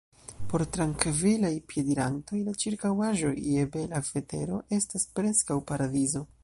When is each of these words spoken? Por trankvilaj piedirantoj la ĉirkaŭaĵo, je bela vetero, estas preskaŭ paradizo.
Por 0.51 0.61
trankvilaj 0.77 1.51
piedirantoj 1.73 2.41
la 2.47 2.55
ĉirkaŭaĵo, 2.65 3.33
je 3.53 3.69
bela 3.77 4.03
vetero, 4.09 4.63
estas 4.81 5.11
preskaŭ 5.21 5.65
paradizo. 5.73 6.31